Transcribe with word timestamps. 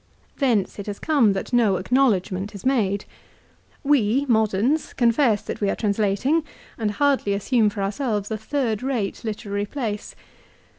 Thence 0.39 0.79
it 0.79 0.87
has 0.87 0.97
come 0.97 1.33
that 1.33 1.53
no 1.53 1.75
acknowledgment 1.75 2.55
is 2.55 2.65
made. 2.65 3.05
We, 3.83 4.25
moderns, 4.27 4.93
confess 4.93 5.43
that 5.43 5.61
we 5.61 5.69
are 5.69 5.75
translating 5.75 6.43
and 6.75 6.89
hardly 6.89 7.33
assume 7.35 7.69
for 7.69 7.83
ourselves 7.83 8.31
a 8.31 8.37
third 8.39 8.81
rate 8.81 9.23
literary 9.23 9.67
place. 9.67 10.15